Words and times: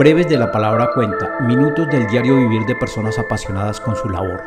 Breves 0.00 0.30
de 0.30 0.38
la 0.38 0.50
palabra 0.50 0.92
cuenta, 0.94 1.40
minutos 1.40 1.86
del 1.88 2.06
diario 2.06 2.34
vivir 2.36 2.64
de 2.64 2.74
personas 2.74 3.18
apasionadas 3.18 3.80
con 3.80 3.94
su 3.96 4.08
labor, 4.08 4.42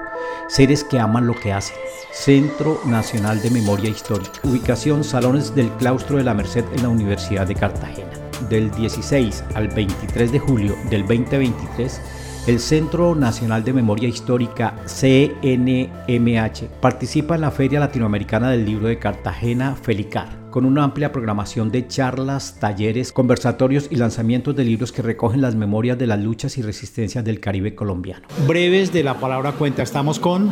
seres 0.48 0.84
que 0.84 0.98
aman 0.98 1.28
lo 1.28 1.36
que 1.36 1.54
hacen. 1.54 1.78
Centro 2.12 2.82
Nacional 2.88 3.40
de 3.40 3.52
Memoria 3.52 3.92
Histórica. 3.92 4.39
Ubicación 4.42 5.04
Salones 5.04 5.54
del 5.54 5.70
Claustro 5.74 6.18
de 6.18 6.24
la 6.24 6.34
Merced 6.34 6.66
en 6.74 6.81
la 6.81 6.89
Universidad 6.89 7.46
de 7.46 7.54
Cartagena. 7.54 8.10
Del 8.50 8.71
16 8.71 9.44
al 9.54 9.68
23 9.68 10.32
de 10.32 10.39
julio 10.39 10.76
del 10.89 11.02
2023 11.02 12.02
el 12.46 12.60
Centro 12.60 13.16
Nacional 13.16 13.64
de 13.64 13.71
Memoria 13.71 14.10
Histórica, 14.10 14.75
CNMH, 14.86 16.66
participa 16.82 17.36
en 17.36 17.42
la 17.42 17.52
Feria 17.52 17.80
Latinoamericana 17.80 18.52
del 18.52 18.66
Libro 18.66 18.88
de 18.88 19.00
Cartagena, 19.00 19.75
Felicar, 19.75 20.28
con 20.52 20.66
una 20.66 20.84
amplia 20.84 21.14
programación 21.14 21.71
de 21.71 21.88
charlas, 21.88 22.57
talleres, 22.60 23.14
conversatorios 23.14 23.88
y 23.89 23.96
lanzamientos 23.96 24.56
de 24.57 24.66
libros 24.66 24.92
que 24.92 25.02
recogen 25.02 25.42
las 25.42 25.56
memorias 25.56 25.97
de 25.97 26.07
las 26.07 26.19
luchas 26.19 26.57
y 26.57 26.61
resistencias 26.61 27.24
del 27.24 27.39
Caribe 27.39 27.75
colombiano. 27.75 28.28
Breves 28.46 28.91
de 28.91 29.04
la 29.04 29.14
palabra 29.14 29.54
cuenta, 29.54 29.82
estamos 29.82 30.19
con... 30.19 30.52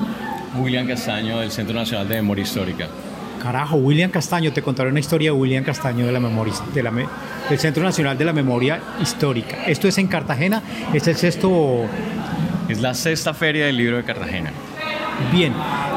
William 0.61 0.87
Castaño 0.87 1.39
del 1.39 1.51
Centro 1.51 1.75
Nacional 1.75 2.07
de 2.07 2.15
Memoria 2.15 2.43
Histórica. 2.43 2.87
Carajo, 3.41 3.77
William 3.77 4.11
Castaño, 4.11 4.53
te 4.53 4.61
contaré 4.61 4.89
una 4.89 4.99
historia 4.99 5.31
de 5.31 5.37
William 5.37 5.63
Castaño 5.63 6.05
de 6.05 6.11
la 6.11 6.19
memoria, 6.19 6.53
de 6.73 6.83
la, 6.83 6.91
del 6.91 7.59
Centro 7.59 7.83
Nacional 7.83 8.17
de 8.17 8.25
la 8.25 8.33
Memoria 8.33 8.79
Histórica. 9.01 9.65
Esto 9.65 9.87
es 9.87 9.97
en 9.97 10.07
Cartagena, 10.07 10.61
este 10.93 11.11
es 11.11 11.23
el 11.23 11.31
sexto... 11.31 11.85
Es 12.69 12.79
la 12.79 12.93
sexta 12.93 13.33
feria 13.33 13.65
del 13.65 13.75
libro 13.75 13.97
de 13.97 14.03
Cartagena. 14.03 14.51
Bien, 15.33 15.53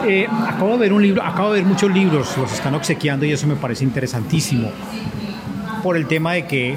eh, 0.09 0.27
acabo 0.27 0.73
de 0.73 0.79
ver 0.79 0.93
un 0.93 1.03
libro, 1.03 1.23
acabo 1.23 1.53
de 1.53 1.61
ver 1.61 1.69
muchos 1.69 1.93
libros, 1.93 2.37
los 2.37 2.53
están 2.53 2.75
obsequiando 2.75 3.25
y 3.27 3.33
eso 3.33 3.47
me 3.47 3.55
parece 3.55 3.85
interesantísimo. 3.85 4.71
Por 5.83 5.97
el 5.97 6.09
tema 6.09 6.33
de 6.33 6.47
que 6.47 6.77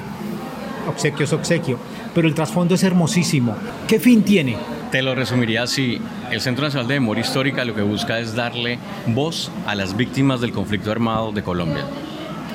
obsequio 0.86 1.24
es 1.24 1.32
obsequio, 1.32 1.78
pero 2.14 2.28
el 2.28 2.34
trasfondo 2.34 2.74
es 2.74 2.84
hermosísimo. 2.84 3.56
¿Qué 3.88 3.98
fin 3.98 4.22
tiene? 4.22 4.56
Te 4.90 5.02
lo 5.02 5.14
resumiría 5.14 5.64
así. 5.64 6.00
El 6.30 6.40
Centro 6.40 6.64
Nacional 6.64 6.88
de 6.88 6.94
Memoria 6.94 7.20
Histórica 7.20 7.62
lo 7.66 7.74
que 7.74 7.82
busca 7.82 8.18
es 8.20 8.34
darle 8.34 8.78
voz 9.06 9.50
a 9.66 9.74
las 9.74 9.94
víctimas 9.94 10.40
del 10.40 10.52
conflicto 10.52 10.90
armado 10.90 11.30
de 11.30 11.42
Colombia. 11.42 11.84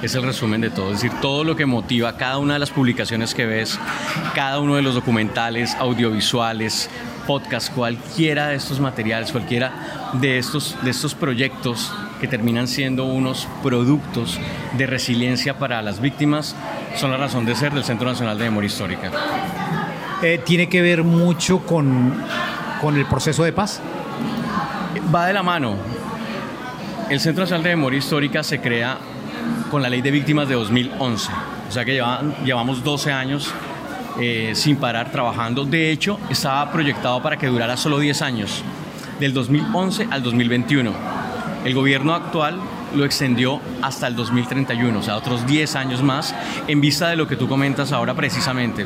Es 0.01 0.15
el 0.15 0.23
resumen 0.23 0.59
de 0.59 0.71
todo, 0.71 0.87
es 0.87 1.01
decir, 1.01 1.11
todo 1.21 1.43
lo 1.43 1.55
que 1.55 1.67
motiva 1.67 2.17
cada 2.17 2.39
una 2.39 2.53
de 2.53 2.59
las 2.59 2.71
publicaciones 2.71 3.35
que 3.35 3.45
ves, 3.45 3.79
cada 4.33 4.59
uno 4.59 4.75
de 4.75 4.81
los 4.81 4.95
documentales, 4.95 5.75
audiovisuales, 5.75 6.89
podcasts, 7.27 7.69
cualquiera 7.69 8.47
de 8.47 8.55
estos 8.55 8.79
materiales, 8.79 9.31
cualquiera 9.31 10.09
de 10.13 10.39
estos, 10.39 10.75
de 10.83 10.89
estos 10.89 11.13
proyectos 11.13 11.93
que 12.19 12.27
terminan 12.27 12.67
siendo 12.67 13.05
unos 13.05 13.47
productos 13.61 14.39
de 14.77 14.87
resiliencia 14.87 15.59
para 15.59 15.81
las 15.83 16.01
víctimas, 16.01 16.55
son 16.95 17.11
la 17.11 17.17
razón 17.17 17.45
de 17.45 17.55
ser 17.55 17.73
del 17.73 17.83
Centro 17.83 18.09
Nacional 18.09 18.37
de 18.37 18.45
Memoria 18.45 18.67
Histórica. 18.67 19.11
Eh, 20.23 20.37
tiene 20.41 20.69
que 20.69 20.81
ver 20.81 21.03
mucho 21.03 21.59
con, 21.65 22.13
con 22.79 22.95
el 22.95 23.05
proceso 23.05 23.43
de 23.43 23.51
paz? 23.51 23.81
Va 25.13 25.27
de 25.27 25.33
la 25.33 25.43
mano. 25.43 25.75
El 27.09 27.19
Centro 27.19 27.43
Nacional 27.43 27.63
de 27.63 27.69
Memoria 27.71 27.99
Histórica 27.99 28.41
se 28.41 28.61
crea 28.61 28.97
con 29.69 29.81
la 29.81 29.89
ley 29.89 30.01
de 30.01 30.11
víctimas 30.11 30.47
de 30.47 30.55
2011. 30.55 31.29
O 31.67 31.71
sea 31.73 31.83
que 31.83 32.01
llevamos 32.45 32.85
12 32.85 33.11
años 33.11 33.53
eh, 34.17 34.53
sin 34.55 34.77
parar 34.77 35.11
trabajando. 35.11 35.65
De 35.65 35.91
hecho, 35.91 36.17
estaba 36.29 36.71
proyectado 36.71 37.21
para 37.21 37.35
que 37.35 37.47
durara 37.47 37.75
solo 37.75 37.99
10 37.99 38.21
años, 38.21 38.63
del 39.19 39.33
2011 39.33 40.07
al 40.09 40.23
2021. 40.23 40.93
El 41.65 41.73
gobierno 41.73 42.13
actual 42.15 42.61
lo 42.95 43.03
extendió 43.03 43.59
hasta 43.81 44.07
el 44.07 44.15
2031, 44.15 44.97
o 44.97 45.03
sea, 45.03 45.17
otros 45.17 45.45
10 45.45 45.75
años 45.75 46.01
más, 46.01 46.33
en 46.69 46.79
vista 46.79 47.09
de 47.09 47.17
lo 47.17 47.27
que 47.27 47.35
tú 47.35 47.49
comentas 47.49 47.91
ahora 47.91 48.13
precisamente 48.13 48.85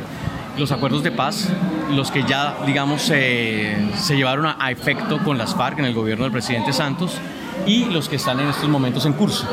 los 0.58 0.72
acuerdos 0.72 1.03
de 1.03 1.11
paz, 1.11 1.50
los 1.91 2.11
que 2.11 2.23
ya, 2.23 2.58
digamos, 2.66 3.02
se, 3.02 3.77
llevaron 4.09 4.45
a, 4.45 4.72
efecto 4.72 5.19
con 5.19 5.37
las 5.37 5.55
FARC 5.55 5.80
en 5.80 5.86
el 5.86 5.93
gobierno 5.93 6.23
del 6.23 6.32
presidente 6.32 6.73
Santos 6.73 7.17
y 7.65 7.86
los 7.86 8.09
que 8.09 8.15
están 8.15 8.39
en 8.39 8.49
estos 8.49 8.67
momentos 8.70 9.05
en 9.05 9.14
curso. 9.14 9.48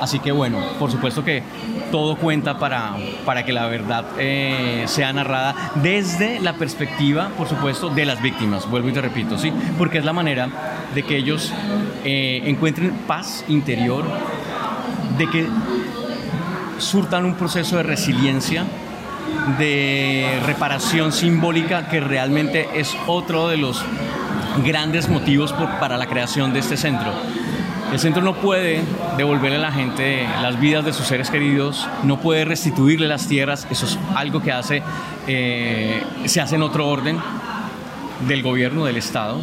Así 0.00 0.18
que 0.18 0.30
bueno, 0.30 0.58
por 0.78 0.90
supuesto 0.90 1.24
que 1.24 1.42
todo 1.90 2.16
cuenta 2.16 2.58
para, 2.58 2.96
para 3.24 3.44
que 3.44 3.52
la 3.52 3.66
verdad 3.66 4.04
eh, 4.18 4.84
sea 4.86 5.12
narrada 5.12 5.72
desde 5.76 6.40
la 6.40 6.54
perspectiva, 6.54 7.30
por 7.36 7.48
supuesto, 7.48 7.88
de 7.88 8.04
las 8.04 8.20
víctimas, 8.20 8.68
vuelvo 8.68 8.90
y 8.90 8.92
te 8.92 9.00
repito, 9.00 9.38
¿sí? 9.38 9.52
Porque 9.78 9.98
es 9.98 10.04
la 10.04 10.12
manera 10.12 10.48
de 10.94 11.02
que 11.02 11.16
ellos 11.16 11.52
eh, 12.04 12.42
encuentren 12.44 12.90
paz 13.06 13.44
interior, 13.48 14.04
de 15.16 15.30
que 15.30 15.46
surtan 16.78 17.24
un 17.24 17.34
proceso 17.34 17.78
de 17.78 17.82
resiliencia 17.82 18.66
de 19.58 20.40
reparación 20.44 21.12
simbólica 21.12 21.88
que 21.88 22.00
realmente 22.00 22.68
es 22.74 22.96
otro 23.06 23.48
de 23.48 23.56
los 23.56 23.84
grandes 24.64 25.08
motivos 25.08 25.52
para 25.52 25.96
la 25.96 26.06
creación 26.06 26.52
de 26.52 26.60
este 26.60 26.76
centro. 26.76 27.12
El 27.92 28.00
centro 28.00 28.22
no 28.22 28.34
puede 28.34 28.82
devolverle 29.16 29.58
a 29.58 29.60
la 29.60 29.72
gente 29.72 30.26
las 30.42 30.58
vidas 30.58 30.84
de 30.84 30.92
sus 30.92 31.06
seres 31.06 31.30
queridos, 31.30 31.88
no 32.02 32.18
puede 32.18 32.44
restituirle 32.44 33.06
las 33.06 33.28
tierras, 33.28 33.66
eso 33.70 33.86
es 33.86 33.98
algo 34.16 34.42
que 34.42 34.50
hace, 34.50 34.82
eh, 35.28 36.02
se 36.24 36.40
hace 36.40 36.56
en 36.56 36.62
otro 36.62 36.88
orden 36.88 37.18
del 38.26 38.42
gobierno, 38.42 38.84
del 38.84 38.96
Estado. 38.96 39.40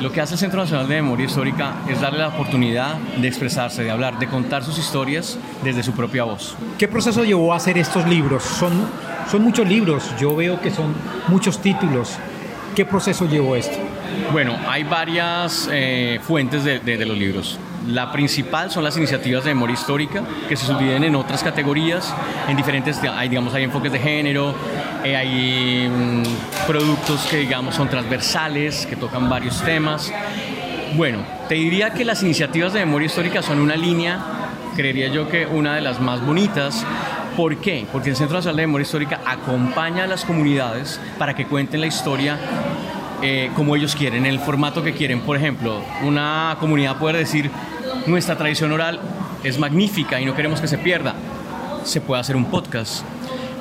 Lo 0.00 0.12
que 0.12 0.20
hace 0.20 0.34
el 0.34 0.38
Centro 0.38 0.60
Nacional 0.60 0.88
de 0.88 0.96
Memoria 0.96 1.24
Histórica 1.24 1.76
es 1.88 2.02
darle 2.02 2.18
la 2.18 2.28
oportunidad 2.28 2.96
de 2.96 3.26
expresarse, 3.26 3.82
de 3.82 3.90
hablar, 3.90 4.18
de 4.18 4.26
contar 4.26 4.62
sus 4.62 4.78
historias 4.78 5.38
desde 5.64 5.82
su 5.82 5.92
propia 5.92 6.24
voz. 6.24 6.54
¿Qué 6.76 6.86
proceso 6.86 7.24
llevó 7.24 7.54
a 7.54 7.56
hacer 7.56 7.78
estos 7.78 8.06
libros? 8.06 8.42
Son, 8.42 8.72
son 9.30 9.42
muchos 9.42 9.66
libros, 9.66 10.12
yo 10.20 10.36
veo 10.36 10.60
que 10.60 10.70
son 10.70 10.94
muchos 11.28 11.62
títulos. 11.62 12.18
¿Qué 12.74 12.84
proceso 12.84 13.26
llevó 13.26 13.56
esto? 13.56 13.78
Bueno, 14.32 14.54
hay 14.68 14.84
varias 14.84 15.66
eh, 15.72 16.20
fuentes 16.22 16.62
de, 16.64 16.78
de 16.78 17.06
los 17.06 17.16
libros. 17.16 17.58
La 17.86 18.10
principal 18.10 18.70
son 18.70 18.82
las 18.82 18.96
iniciativas 18.96 19.44
de 19.44 19.54
memoria 19.54 19.74
histórica 19.74 20.22
que 20.48 20.56
se 20.56 20.66
subdividen 20.66 21.04
en 21.04 21.14
otras 21.14 21.44
categorías, 21.44 22.12
en 22.48 22.56
diferentes, 22.56 22.98
hay, 22.98 23.28
digamos, 23.28 23.54
hay 23.54 23.64
enfoques 23.64 23.92
de 23.92 23.98
género, 24.00 24.54
eh, 25.04 25.14
hay 25.14 25.88
mm, 25.88 26.66
productos 26.66 27.26
que 27.30 27.38
digamos 27.38 27.76
son 27.76 27.88
transversales, 27.88 28.86
que 28.86 28.96
tocan 28.96 29.28
varios 29.28 29.62
temas. 29.62 30.12
Bueno, 30.96 31.18
te 31.48 31.54
diría 31.54 31.90
que 31.92 32.04
las 32.04 32.22
iniciativas 32.22 32.72
de 32.72 32.80
memoria 32.80 33.06
histórica 33.06 33.40
son 33.42 33.60
una 33.60 33.76
línea, 33.76 34.18
creería 34.74 35.08
yo 35.08 35.28
que 35.28 35.46
una 35.46 35.76
de 35.76 35.80
las 35.80 36.00
más 36.00 36.24
bonitas. 36.24 36.84
¿Por 37.36 37.58
qué? 37.58 37.86
Porque 37.92 38.10
el 38.10 38.16
Centro 38.16 38.36
Nacional 38.36 38.56
de 38.56 38.66
Memoria 38.66 38.84
Histórica 38.84 39.20
acompaña 39.26 40.04
a 40.04 40.06
las 40.06 40.24
comunidades 40.24 40.98
para 41.18 41.36
que 41.36 41.44
cuenten 41.44 41.82
la 41.82 41.86
historia 41.86 42.38
eh, 43.22 43.50
como 43.54 43.76
ellos 43.76 43.96
quieren, 43.96 44.26
en 44.26 44.32
el 44.32 44.40
formato 44.40 44.82
que 44.82 44.92
quieren. 44.92 45.20
Por 45.20 45.36
ejemplo, 45.36 45.82
una 46.02 46.56
comunidad 46.60 46.96
puede 46.96 47.18
decir, 47.18 47.50
nuestra 48.06 48.36
tradición 48.36 48.72
oral 48.72 49.00
es 49.42 49.58
magnífica 49.58 50.20
y 50.20 50.24
no 50.24 50.34
queremos 50.34 50.60
que 50.60 50.68
se 50.68 50.78
pierda. 50.78 51.14
Se 51.84 52.00
puede 52.00 52.20
hacer 52.20 52.36
un 52.36 52.46
podcast. 52.46 53.04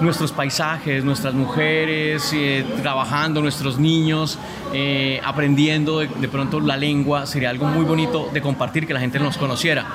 Nuestros 0.02 0.32
paisajes, 0.32 1.04
nuestras 1.04 1.34
mujeres, 1.34 2.32
eh, 2.34 2.66
trabajando, 2.82 3.42
nuestros 3.42 3.80
niños, 3.80 4.38
eh, 4.74 5.22
aprendiendo 5.24 6.00
de, 6.00 6.28
pronto 6.28 6.60
la 6.60 6.76
lengua, 6.76 7.26
sería 7.26 7.50
algo 7.50 7.66
muy 7.66 7.86
bonito 7.86 8.30
de 8.34 8.42
compartir, 8.42 8.86
que 8.86 8.94
la 8.94 9.00
gente 9.00 9.20
nos 9.20 9.38
conociera. 9.38 9.86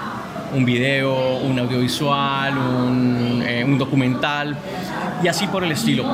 Un 0.54 0.64
video, 0.64 1.36
un 1.36 1.58
audiovisual, 1.58 2.56
un, 2.56 3.42
eh, 3.46 3.62
un 3.62 3.78
documental 3.78 4.56
y 5.22 5.28
así 5.28 5.46
por 5.46 5.64
el 5.64 5.72
estilo. 5.72 6.04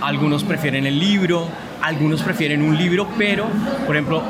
Algunos 0.00 0.42
prefieren 0.44 0.86
el 0.86 0.98
libro, 0.98 1.46
algunos 1.82 2.22
prefieren 2.22 2.62
un 2.62 2.76
libro, 2.76 3.06
pero, 3.18 3.46
por 3.86 3.94
ejemplo, 3.94 4.22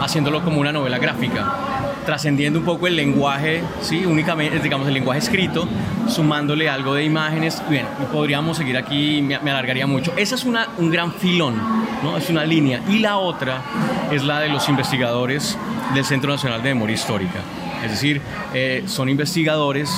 haciéndolo 0.00 0.42
como 0.42 0.60
una 0.60 0.72
novela 0.72 0.98
gráfica 0.98 1.91
trascendiendo 2.04 2.58
un 2.58 2.64
poco 2.64 2.86
el 2.86 2.96
lenguaje, 2.96 3.62
¿sí? 3.80 4.04
únicamente, 4.04 4.58
digamos, 4.58 4.88
el 4.88 4.94
lenguaje 4.94 5.20
escrito, 5.20 5.68
sumándole 6.08 6.68
algo 6.68 6.94
de 6.94 7.04
imágenes. 7.04 7.62
Bien, 7.68 7.86
podríamos 8.12 8.56
seguir 8.56 8.76
aquí, 8.76 9.22
me, 9.22 9.50
alargaría 9.50 9.86
mucho. 9.86 10.12
Esa 10.16 10.34
es 10.34 10.44
una, 10.44 10.68
un 10.78 10.90
gran 10.90 11.12
filón, 11.12 11.54
¿no? 12.02 12.16
es 12.16 12.28
una 12.30 12.44
línea. 12.44 12.82
Y 12.88 12.98
la 12.98 13.18
otra 13.18 13.62
es 14.10 14.24
la 14.24 14.40
de 14.40 14.48
los 14.48 14.68
investigadores 14.68 15.56
del 15.94 16.04
Centro 16.04 16.30
Nacional 16.30 16.62
de 16.62 16.74
Memoria 16.74 16.94
Histórica. 16.94 17.40
Es 17.84 17.90
decir, 17.90 18.20
eh, 18.54 18.84
son 18.86 19.08
investigadores 19.08 19.90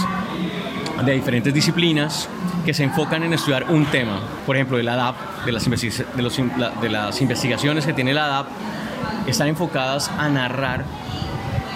de 1.04 1.12
diferentes 1.12 1.52
disciplinas 1.52 2.28
que 2.64 2.72
se 2.72 2.84
enfocan 2.84 3.22
en 3.22 3.32
estudiar 3.34 3.70
un 3.70 3.84
tema. 3.86 4.20
Por 4.46 4.56
ejemplo, 4.56 4.76
de 4.76 4.84
la 4.84 4.96
DAP, 4.96 5.44
de 5.44 5.52
las, 5.52 5.64
de, 5.68 6.22
los, 6.22 6.40
de 6.80 6.88
las 6.88 7.20
investigaciones 7.20 7.84
que 7.84 7.92
tiene 7.92 8.14
la 8.14 8.26
DAP, 8.26 8.46
están 9.26 9.48
enfocadas 9.48 10.10
a 10.18 10.28
narrar 10.28 10.84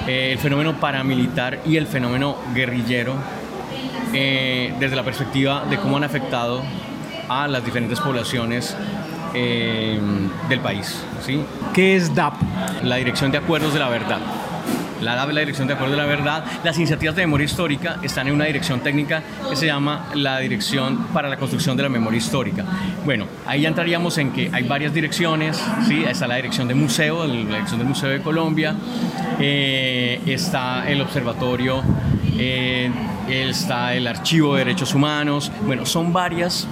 eh, 0.09 0.33
el 0.33 0.39
fenómeno 0.39 0.81
paramilitar 0.81 1.61
y 1.67 1.77
el 1.77 1.87
fenómeno 1.87 2.37
guerrillero 2.55 3.15
eh, 4.15 4.73
desde 4.81 4.97
la 4.97 5.03
perspectiva 5.03 5.67
de 5.69 5.77
cómo 5.77 5.99
han 5.99 6.05
afectado 6.05 6.63
a 7.29 7.47
las 7.47 7.63
diferentes 7.63 8.01
poblaciones 8.01 8.75
eh, 9.35 10.01
del 10.49 10.61
país. 10.61 11.05
¿sí? 11.21 11.45
¿Qué 11.75 11.95
es 11.95 12.15
DAP? 12.15 12.33
La 12.85 12.97
Dirección 12.97 13.31
de 13.31 13.37
Acuerdos 13.37 13.75
de 13.75 13.81
la 13.81 13.91
Verdad. 13.91 14.19
La 15.01 15.25
es 15.25 15.35
la 15.35 15.41
Dirección 15.41 15.69
de 15.69 15.75
Acuerdo 15.75 15.93
de 15.93 16.01
la 16.01 16.07
Verdad. 16.07 16.45
Las 16.65 16.77
iniciativas 16.77 17.15
de 17.17 17.23
memoria 17.23 17.45
histórica 17.45 17.99
están 18.03 18.29
en 18.29 18.35
una 18.35 18.45
dirección 18.45 18.81
técnica 18.81 19.23
que 19.49 19.57
se 19.57 19.67
llama 19.67 20.07
la 20.15 20.39
Dirección 20.39 21.07
para 21.13 21.29
la 21.29 21.37
Construcción 21.37 21.77
de 21.77 21.83
la 21.83 21.89
Memoria 21.89 22.19
Histórica. 22.19 22.65
Bueno, 23.05 23.27
ahí 23.47 23.63
ya 23.63 23.69
entraríamos 23.69 24.19
en 24.19 24.33
que 24.33 24.51
hay 24.53 24.65
varias 24.65 24.93
direcciones, 24.95 25.63
¿sí? 25.87 26.05
está 26.05 26.27
la 26.27 26.37
Dirección 26.37 26.69
de 26.69 26.75
Museo, 26.75 27.27
la 27.27 27.35
Dirección 27.35 27.79
del 27.79 27.89
Museo 27.89 28.11
de 28.11 28.21
Colombia, 28.21 28.75
eh, 29.39 30.21
está 30.27 30.89
el 30.89 31.01
Observatorio, 31.01 31.83
eh, 32.39 32.91
está 33.29 33.95
el 33.95 34.07
Archivo 34.07 34.55
de 34.55 34.65
Derechos 34.65 34.95
Humanos, 34.95 35.53
bueno, 35.67 35.85
son 35.87 36.13
varias 36.13 36.67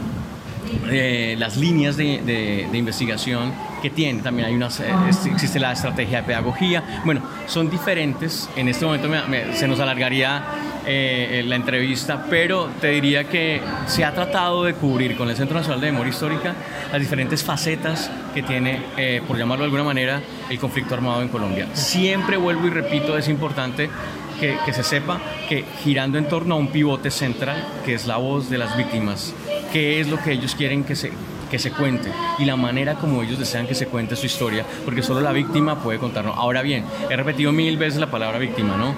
eh, 0.90 1.36
las 1.38 1.56
líneas 1.56 1.96
de, 1.96 2.68
investigación 2.72 3.52
que 3.82 3.90
tiene. 3.90 4.22
También 4.22 4.48
hay 4.48 4.54
una, 4.54 4.66
existe 4.66 5.58
la 5.58 5.72
estrategia 5.72 6.18
de 6.18 6.26
pedagogía. 6.26 7.02
Bueno, 7.04 7.22
son 7.46 7.70
diferentes. 7.70 8.48
En 8.56 8.68
este 8.68 8.84
momento 8.84 9.08
se 9.54 9.68
nos 9.68 9.80
alargaría 9.80 10.44
eh, 10.86 11.42
la 11.46 11.56
entrevista, 11.56 12.26
pero 12.30 12.68
te 12.80 12.88
diría 12.88 13.24
que 13.24 13.60
se 13.86 14.04
ha 14.04 14.12
tratado 14.12 14.64
de 14.64 14.74
cubrir 14.74 15.16
con 15.16 15.28
el 15.28 15.36
Centro 15.36 15.56
Nacional 15.56 15.80
de 15.80 15.90
Memoria 15.90 16.10
Histórica 16.10 16.54
las 16.92 17.00
diferentes 17.00 17.42
facetas 17.42 18.10
que 18.34 18.42
tiene, 18.42 18.82
eh, 18.96 19.20
por 19.26 19.36
llamarlo 19.36 19.64
de 19.64 19.66
alguna 19.66 19.82
manera, 19.82 20.22
el 20.48 20.58
conflicto 20.58 20.94
armado 20.94 21.22
en 21.22 21.28
Colombia. 21.28 21.68
Siempre 21.72 22.36
vuelvo 22.36 22.68
y 22.68 22.70
repito, 22.70 23.18
es 23.18 23.28
importante 23.28 23.90
que, 24.38 24.56
que, 24.64 24.72
se 24.72 24.84
sepa 24.84 25.20
que 25.48 25.64
girando 25.82 26.18
en 26.18 26.28
torno 26.28 26.54
a 26.54 26.58
un 26.58 26.68
pivote 26.68 27.10
central, 27.10 27.66
que 27.84 27.94
es 27.94 28.06
la 28.06 28.18
voz 28.18 28.48
de 28.48 28.58
las 28.58 28.76
víctimas, 28.76 29.34
qué 29.76 30.00
es 30.00 30.08
lo 30.08 30.18
que 30.18 30.32
ellos 30.32 30.54
quieren 30.54 30.84
que 30.84 30.96
se, 30.96 31.12
que 31.50 31.58
se 31.58 31.70
cuente 31.70 32.10
y 32.38 32.46
la 32.46 32.56
manera 32.56 32.94
como 32.94 33.22
ellos 33.22 33.38
desean 33.38 33.66
que 33.66 33.74
se 33.74 33.88
cuente 33.88 34.16
su 34.16 34.24
historia, 34.24 34.64
porque 34.86 35.02
solo 35.02 35.20
la 35.20 35.32
víctima 35.32 35.82
puede 35.82 35.98
contarlo. 35.98 36.32
Ahora 36.32 36.62
bien, 36.62 36.86
he 37.10 37.14
repetido 37.14 37.52
mil 37.52 37.76
veces 37.76 38.00
la 38.00 38.10
palabra 38.10 38.38
víctima, 38.38 38.78
¿no? 38.78 38.94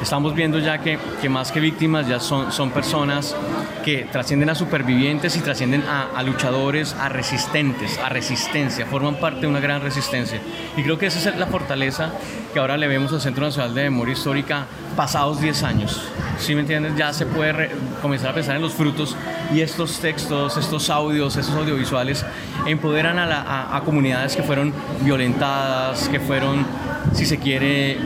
Estamos 0.00 0.34
viendo 0.34 0.58
ya 0.58 0.78
que, 0.78 0.98
que 1.20 1.28
más 1.28 1.52
que 1.52 1.60
víctimas 1.60 2.08
ya 2.08 2.18
son, 2.18 2.50
son 2.50 2.70
personas 2.70 3.36
que 3.84 4.08
trascienden 4.10 4.48
a 4.48 4.54
supervivientes 4.54 5.36
y 5.36 5.40
trascienden 5.40 5.82
a, 5.82 6.08
a, 6.16 6.22
luchadores, 6.22 6.94
a 6.94 7.10
resistentes, 7.10 7.98
a 7.98 8.08
resistencia, 8.08 8.86
forman 8.86 9.16
parte 9.16 9.42
de 9.42 9.48
una 9.48 9.60
gran 9.60 9.82
resistencia. 9.82 10.40
Y 10.78 10.82
creo 10.82 10.96
que 10.96 11.08
esa 11.08 11.28
es 11.28 11.36
la 11.36 11.46
fortaleza 11.46 12.10
que 12.54 12.58
ahora 12.58 12.78
le 12.78 12.88
vemos 12.88 13.12
al 13.12 13.20
Centro 13.20 13.44
Nacional 13.44 13.74
de 13.74 13.82
Memoria 13.82 14.14
Histórica 14.14 14.64
pasados 14.96 15.42
10 15.42 15.62
años. 15.62 16.02
¿Sí 16.38 16.54
me 16.54 16.62
entiendes? 16.62 16.96
Ya 16.96 17.12
se 17.12 17.26
puede 17.26 17.70
comenzar 18.00 18.30
a 18.30 18.34
pensar 18.34 18.56
en 18.56 18.62
los 18.62 18.72
frutos 18.72 19.14
y 19.52 19.60
estos 19.60 20.00
textos, 20.00 20.56
estos 20.56 20.90
audios, 20.90 21.36
estos 21.36 21.54
audiovisuales 21.54 22.24
empoderan 22.66 23.18
a, 23.18 23.82
comunidades 23.84 24.36
que 24.36 24.42
fueron 24.42 24.72
violentadas, 25.00 26.08
que 26.08 26.20
fueron, 26.20 26.64
si 27.12 27.26
se 27.26 27.38
quiere, 27.38 27.98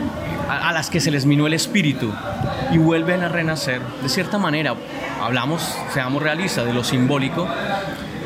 a, 0.48 0.69
a, 0.69 0.72
las 0.72 0.90
que 0.90 1.00
se 1.00 1.10
les 1.10 1.26
minó 1.26 1.46
el 1.46 1.52
espíritu 1.52 2.12
y 2.72 2.78
vuelven 2.78 3.22
a 3.22 3.28
renacer. 3.28 3.81
De 4.02 4.08
cierta 4.08 4.38
manera, 4.38 4.75
hablamos, 5.22 5.62
seamos 5.93 6.22
realistas, 6.22 6.66
de 6.66 6.72
lo 6.72 6.84
simbólico, 6.84 7.48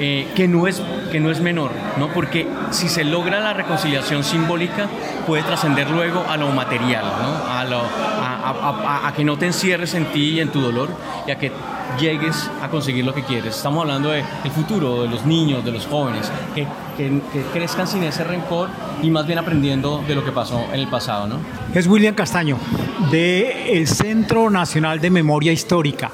eh, 0.02 0.26
que, 0.34 0.48
no 0.48 0.66
es, 0.66 0.82
que 1.12 1.20
no 1.20 1.30
es 1.30 1.40
menor, 1.40 1.70
¿no? 1.98 2.08
porque 2.08 2.48
si 2.70 2.88
se 2.88 3.04
logra 3.04 3.38
la 3.40 3.52
reconciliación 3.52 4.24
simbólica, 4.24 4.88
puede 5.26 5.42
trascender 5.42 5.90
luego 5.90 6.24
a 6.26 6.38
lo 6.38 6.48
material, 6.52 7.04
¿no? 7.04 7.52
a, 7.52 7.64
lo, 7.64 7.80
a, 7.80 9.06
a, 9.06 9.12
que 9.12 9.24
no 9.24 9.36
te 9.36 9.46
encierres 9.46 9.92
en 9.94 10.06
ti 10.06 10.30
y 10.30 10.40
en 10.40 10.48
tu 10.48 10.60
dolor 10.60 10.88
y 11.26 11.30
a 11.30 11.36
que 11.36 11.52
llegues 11.98 12.50
a 12.62 12.68
conseguir 12.68 13.04
lo 13.04 13.14
que 13.14 13.22
quieres. 13.22 13.56
Estamos 13.56 13.82
hablando 13.82 14.10
del 14.10 14.24
futuro, 14.54 15.02
de 15.02 15.08
los 15.08 15.26
niños, 15.26 15.64
de 15.64 15.72
los 15.72 15.86
jóvenes, 15.86 16.30
que, 16.54 16.66
que, 16.96 17.20
que, 17.32 17.42
crezcan 17.52 17.86
sin 17.86 18.02
ese 18.02 18.24
rencor 18.24 18.68
y 19.02 19.10
más 19.10 19.26
bien 19.26 19.38
aprendiendo 19.38 20.02
de 20.06 20.14
lo 20.14 20.24
que 20.24 20.32
pasó 20.32 20.64
en 20.72 20.80
el 20.80 20.88
pasado. 20.88 21.26
¿no? 21.26 21.36
Es 21.74 21.86
William 21.86 22.14
Castaño, 22.14 22.58
del 23.10 23.86
Centro 23.86 24.50
Nacional 24.50 25.00
de 25.00 25.10
Memoria 25.10 25.52
Histórica. 25.52 26.10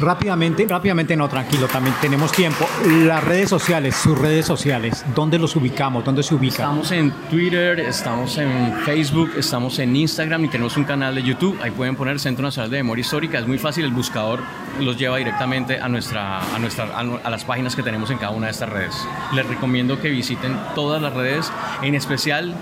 Rápidamente, 0.00 0.66
rápidamente 0.68 1.16
no, 1.16 1.28
tranquilo, 1.28 1.68
también 1.68 1.94
tenemos 2.00 2.32
tiempo. 2.32 2.66
Las 3.06 3.22
redes 3.22 3.48
sociales, 3.48 3.94
sus 3.94 4.18
redes 4.18 4.44
sociales, 4.44 5.04
¿dónde 5.14 5.38
los 5.38 5.54
ubicamos? 5.56 6.04
¿Dónde 6.04 6.22
se 6.22 6.34
ubican? 6.34 6.60
Estamos 6.60 6.92
en 6.92 7.10
Twitter, 7.30 7.80
estamos 7.80 8.36
en 8.38 8.74
Facebook, 8.84 9.30
estamos 9.36 9.78
en 9.78 9.94
Instagram 9.94 10.44
y 10.44 10.48
tenemos 10.48 10.76
un 10.76 10.84
canal 10.84 11.14
de 11.14 11.22
YouTube. 11.22 11.58
Ahí 11.62 11.70
pueden 11.70 11.94
poner 11.94 12.18
Centro 12.18 12.42
Nacional 12.42 12.70
de 12.70 12.78
Memoria 12.78 13.02
Histórica. 13.02 13.38
Es 13.38 13.46
muy 13.46 13.58
fácil, 13.58 13.84
el 13.84 13.92
buscador 13.92 14.40
los 14.80 14.98
lleva 14.98 15.16
directamente 15.18 15.78
a, 15.78 15.88
nuestra, 15.88 16.40
a, 16.40 16.58
nuestra, 16.58 16.84
a, 16.96 17.30
las 17.30 17.44
páginas 17.44 17.76
que 17.76 17.82
tenemos 17.82 18.10
en 18.10 18.18
cada 18.18 18.32
una 18.32 18.46
de 18.46 18.52
estas 18.52 18.68
redes. 18.68 18.94
Les 19.32 19.46
recomiendo 19.46 20.00
que 20.00 20.10
visiten 20.10 20.56
todas 20.74 21.00
las 21.00 21.12
redes, 21.14 21.52
en 21.82 21.94
especial 21.94 22.54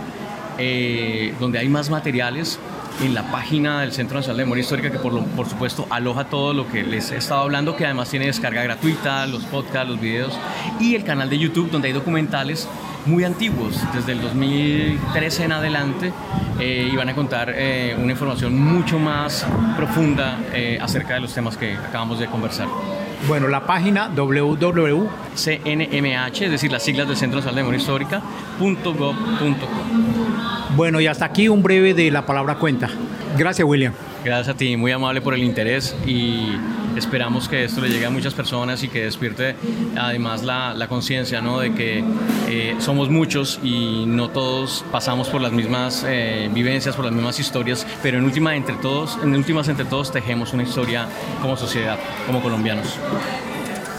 eh, 0.59 1.35
donde 1.41 1.59
hay 1.59 1.69
más 1.69 1.89
materiales 1.89 2.59
en 3.03 3.15
la 3.15 3.31
página 3.31 3.81
del 3.81 3.93
Centro 3.93 4.19
Nacional 4.19 4.39
de 4.39 4.45
Memoria 4.45 4.63
Histórica, 4.63 4.91
que 4.91 4.99
por, 4.99 5.13
lo, 5.13 5.23
por 5.23 5.49
supuesto 5.49 5.87
aloja 5.91 6.25
todo 6.25 6.55
lo 6.55 6.69
que 6.69 6.85
les 6.85 7.11
he 7.11 7.17
estado 7.17 7.41
hablando, 7.41 7.77
que 7.77 7.85
además 7.85 8.09
tiene 8.09 8.27
descarga 8.27 8.63
gratuita, 8.63 9.27
los 9.27 9.45
podcasts, 9.45 9.89
los 9.89 10.01
videos, 10.01 10.39
y 10.79 10.95
el 10.95 11.05
canal 11.05 11.29
de 11.29 11.39
YouTube, 11.39 11.71
donde 11.71 11.89
hay 11.89 11.95
documentales 11.95 12.69
muy 13.05 13.25
antiguos, 13.25 13.81
desde 13.93 14.13
el 14.13 14.21
2013 14.21 15.45
en 15.45 15.53
adelante, 15.53 16.13
eh, 16.61 16.89
y 16.93 16.97
van 16.97 17.09
a 17.09 17.15
contar 17.15 17.53
eh, 17.55 17.97
una 18.01 18.13
información 18.13 18.57
mucho 18.57 18.99
más 18.99 19.45
profunda 19.77 20.39
eh, 20.53 20.79
acerca 20.81 21.15
de 21.15 21.21
los 21.21 21.35
temas 21.35 21.57
que 21.57 21.75
acabamos 21.75 22.21
de 22.21 22.27
conversar. 22.27 22.69
Bueno, 23.27 23.49
la 23.49 23.67
página 23.67 24.09
www.cnmh, 24.09 25.11
es 26.41 26.51
decir, 26.51 26.71
las 26.71 26.83
siglas 26.83 27.09
del 27.09 27.17
Centro 27.17 27.39
Nacional 27.39 27.57
de 27.57 27.63
Memoria 27.63 27.81
Histórica, 27.81 28.23
.gov.co. 28.61 30.62
Bueno, 30.75 31.01
y 31.01 31.07
hasta 31.07 31.27
aquí 31.27 31.49
un 31.49 31.63
breve 31.63 31.93
de 31.93 32.11
la 32.11 32.25
palabra 32.25 32.55
cuenta. 32.57 32.89
Gracias, 33.37 33.67
William. 33.69 33.93
Gracias 34.25 34.55
a 34.55 34.57
ti, 34.57 34.77
muy 34.77 34.93
amable 34.93 35.21
por 35.21 35.35
el 35.35 35.43
interés 35.43 35.97
y 36.07 36.53
esperamos 36.97 37.49
que 37.49 37.65
esto 37.65 37.81
le 37.81 37.89
llegue 37.89 38.07
a 38.07 38.11
muchas 38.11 38.35
personas 38.35 38.83
y 38.85 38.89
que 38.89 39.05
despierte 39.05 39.57
además 39.97 40.45
la, 40.45 40.75
la 40.75 40.87
conciencia 40.87 41.41
¿no? 41.41 41.59
de 41.59 41.75
que 41.75 42.05
eh, 42.49 42.77
somos 42.79 43.11
muchos 43.11 43.59
y 43.63 44.05
no 44.07 44.31
todos 44.31 44.85
pasamos 44.93 45.29
por 45.29 45.41
las 45.41 45.53
mismas 45.53 46.05
eh, 46.07 46.49
vivencias, 46.55 46.95
por 46.95 47.05
las 47.05 47.15
mismas 47.15 47.41
historias, 47.41 47.87
pero 48.03 48.19
en, 48.19 48.25
última, 48.25 48.55
entre 48.55 48.77
todos, 48.77 49.19
en 49.23 49.35
últimas 49.35 49.69
entre 49.69 49.87
todos 49.87 50.13
tejemos 50.13 50.53
una 50.53 50.63
historia 50.63 51.07
como 51.41 51.57
sociedad, 51.57 51.99
como 52.27 52.41
colombianos. 52.41 52.99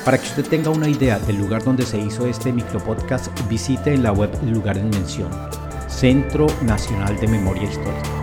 Para 0.06 0.18
que 0.18 0.28
usted 0.28 0.46
tenga 0.46 0.70
una 0.70 0.88
idea 0.88 1.20
del 1.20 1.38
lugar 1.38 1.64
donde 1.64 1.86
se 1.86 1.98
hizo 1.98 2.26
este 2.28 2.52
micropodcast, 2.52 3.28
visite 3.50 3.94
en 3.94 4.04
la 4.04 4.12
web 4.12 4.30
el 4.42 4.52
lugar 4.52 4.78
en 4.78 4.90
mención, 4.90 5.30
Centro 6.04 6.48
Nacional 6.64 7.16
de 7.16 7.26
Memoria 7.28 7.64
Histórica. 7.64 8.23